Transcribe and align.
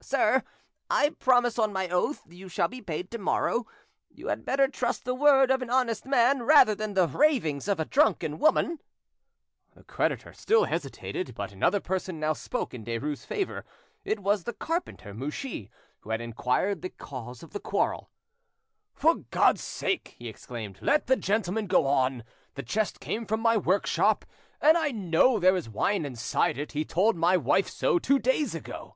"Sir, 0.00 0.42
I 0.88 1.10
promise 1.10 1.58
on 1.58 1.70
my 1.70 1.90
oath 1.90 2.22
you 2.32 2.48
shall 2.48 2.68
be 2.68 2.80
paid 2.80 3.10
tomorrow; 3.10 3.66
you 4.10 4.28
had 4.28 4.42
better 4.44 4.66
trust 4.66 5.04
the 5.04 5.14
word 5.14 5.50
of 5.50 5.60
an 5.60 5.68
honest 5.68 6.06
man 6.06 6.44
rather 6.44 6.74
than 6.74 6.94
the 6.94 7.06
ravings 7.06 7.68
of 7.68 7.78
a 7.78 7.84
drunken 7.84 8.38
woman." 8.38 8.78
The 9.74 9.82
creditor 9.84 10.32
still 10.32 10.64
hesitated, 10.64 11.34
but, 11.34 11.52
another 11.52 11.80
person 11.80 12.18
now 12.18 12.32
spoke 12.32 12.72
in 12.72 12.84
Derues' 12.84 13.26
favour; 13.26 13.66
it 14.02 14.20
was 14.20 14.44
the 14.44 14.54
carpenter 14.54 15.12
Mouchy, 15.12 15.68
who 16.00 16.08
had 16.08 16.22
inquired 16.22 16.80
the 16.80 16.88
cause 16.90 17.42
of 17.42 17.50
the 17.52 17.60
quarrel. 17.60 18.08
"For 18.94 19.16
God's 19.16 19.62
sake," 19.62 20.14
he 20.18 20.26
exclaimed, 20.28 20.78
"let 20.80 21.06
the 21.08 21.16
gentleman 21.16 21.66
go 21.66 21.86
on. 21.86 22.24
That 22.54 22.66
chest 22.68 22.98
came 23.00 23.26
from 23.26 23.40
my 23.40 23.58
workshop, 23.58 24.24
and 24.58 24.78
I 24.78 24.90
know 24.90 25.38
there 25.38 25.56
is 25.56 25.68
wine 25.68 26.06
inside 26.06 26.56
it; 26.56 26.72
he 26.72 26.84
told 26.86 27.14
my 27.16 27.36
wife 27.36 27.68
so 27.68 27.98
two 27.98 28.18
days 28.18 28.54
ago." 28.54 28.94